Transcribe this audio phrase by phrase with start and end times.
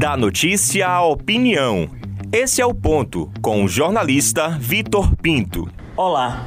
[0.00, 1.86] Da notícia à opinião.
[2.32, 5.68] Esse é o ponto com o jornalista Vitor Pinto.
[5.94, 6.46] Olá.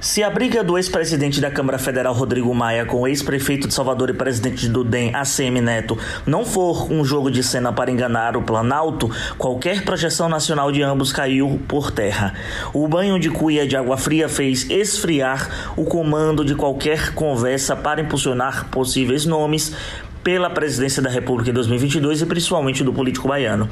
[0.00, 4.08] Se a briga do ex-presidente da Câmara Federal Rodrigo Maia com o ex-prefeito de Salvador
[4.08, 8.42] e presidente do DEM, ACM Neto, não for um jogo de cena para enganar o
[8.42, 12.32] Planalto, qualquer projeção nacional de ambos caiu por terra.
[12.72, 18.00] O banho de cuia de água fria fez esfriar o comando de qualquer conversa para
[18.00, 19.76] impulsionar possíveis nomes
[20.22, 23.68] pela presidência da República em 2022 e principalmente do político baiano.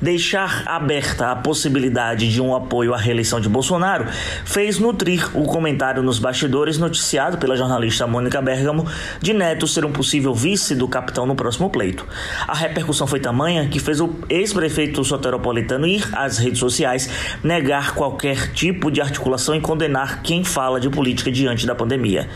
[0.00, 4.06] Deixar aberta a possibilidade de um apoio à reeleição de Bolsonaro
[4.44, 8.86] fez nutrir o comentário nos bastidores noticiado pela jornalista Mônica Bergamo
[9.20, 12.06] de Neto ser um possível vice do capitão no próximo pleito.
[12.46, 17.08] A repercussão foi tamanha que fez o ex-prefeito soteropolitano ir às redes sociais
[17.42, 22.28] negar qualquer tipo de articulação e condenar quem fala de política diante da pandemia.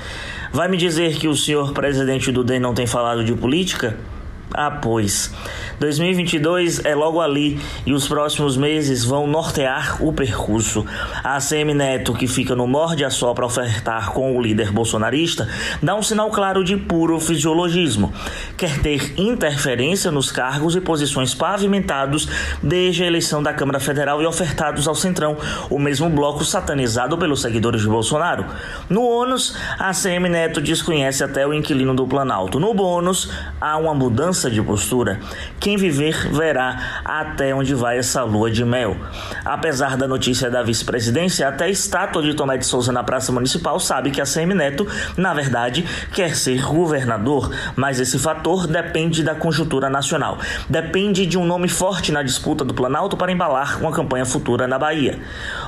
[0.52, 3.96] Vai me dizer que o senhor presidente do DEM não tem falado de política?
[4.52, 5.32] Ah, pois.
[5.78, 10.84] 2022 é logo ali e os próximos meses vão nortear o percurso.
[11.22, 15.48] A ACM Neto, que fica no morde a só para ofertar com o líder bolsonarista,
[15.80, 18.12] dá um sinal claro de puro fisiologismo.
[18.56, 22.28] Quer ter interferência nos cargos e posições pavimentados
[22.62, 25.36] desde a eleição da Câmara Federal e ofertados ao Centrão,
[25.70, 28.46] o mesmo bloco satanizado pelos seguidores de Bolsonaro.
[28.88, 32.58] No ônus, a ACM Neto desconhece até o inquilino do Planalto.
[32.58, 35.20] No bônus, há uma mudança de postura,
[35.68, 38.96] quem viver verá até onde vai essa lua de mel.
[39.44, 43.78] Apesar da notícia da vice-presidência, até a estátua de Tomé de Souza na Praça Municipal
[43.78, 49.34] sabe que a CM Neto, na verdade, quer ser governador, mas esse fator depende da
[49.34, 50.38] conjuntura nacional.
[50.70, 54.78] Depende de um nome forte na disputa do Planalto para embalar uma campanha futura na
[54.78, 55.18] Bahia.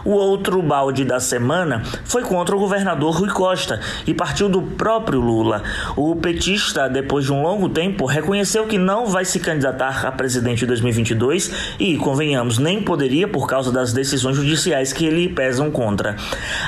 [0.02, 5.20] O outro balde da semana foi contra o governador Rui Costa e partiu do próprio
[5.20, 5.62] Lula.
[5.94, 10.64] O petista, depois de um longo tempo, reconheceu que não vai se candidatar a presidente
[10.64, 16.16] em 2022 e, convenhamos, nem poderia por causa das decisões judiciais que lhe pesam contra.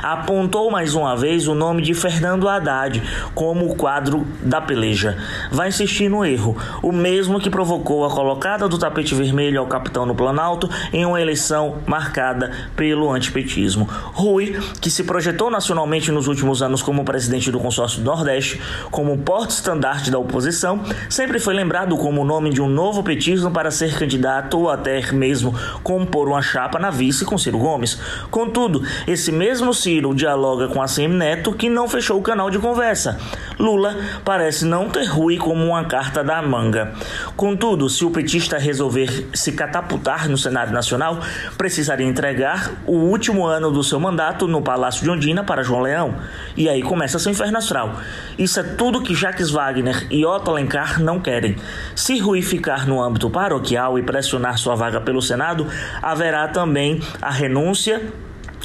[0.03, 3.03] Apontou mais uma vez o nome de Fernando Haddad
[3.35, 5.17] como o quadro da peleja.
[5.51, 10.05] Vai insistir no erro, o mesmo que provocou a colocada do tapete vermelho ao capitão
[10.05, 13.89] no Planalto em uma eleição marcada pelo antipetismo.
[14.13, 18.61] Rui, que se projetou nacionalmente nos últimos anos como presidente do consórcio do Nordeste,
[18.91, 23.71] como porte-estandarte da oposição, sempre foi lembrado como o nome de um novo petismo para
[23.71, 28.01] ser candidato ou até mesmo compor uma chapa na vice com Ciro Gomes.
[28.31, 32.59] Contudo, esse mesmo Ciro dialoga com a CM Neto que não fechou o canal de
[32.59, 33.19] conversa.
[33.59, 36.95] Lula parece não ter Rui como uma carta da manga.
[37.37, 41.21] Contudo, se o petista resolver se catapultar no cenário nacional,
[41.59, 46.15] precisaria entregar o último ano do seu mandato no Palácio de Ondina para João Leão.
[46.57, 47.95] E aí começa seu inferno astral.
[48.39, 51.57] Isso é tudo que Jacques Wagner e Otto Alencar não querem.
[51.95, 55.67] Se Rui ficar no âmbito paroquial e pressionar sua vaga pelo Senado,
[56.03, 58.01] haverá também a renúncia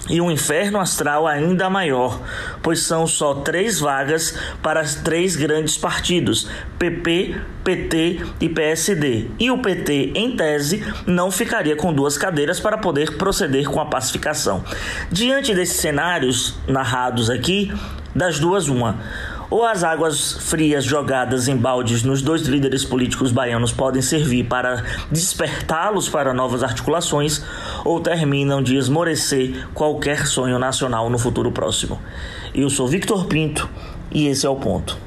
[0.09, 2.21] e um inferno astral ainda maior,
[2.61, 6.49] pois são só três vagas para três grandes partidos:
[6.79, 9.27] PP, PT e PSD.
[9.39, 13.85] E o PT, em tese, não ficaria com duas cadeiras para poder proceder com a
[13.85, 14.63] pacificação.
[15.11, 17.73] Diante desses cenários narrados aqui,
[18.15, 18.97] das duas, uma
[19.49, 24.83] ou as águas frias jogadas em baldes nos dois líderes políticos baianos podem servir para
[25.11, 27.43] despertá-los para novas articulações,
[27.85, 31.99] ou terminam de esmorecer qualquer sonho nacional no futuro próximo.
[32.53, 33.69] Eu sou Victor Pinto
[34.11, 35.06] e esse é o ponto.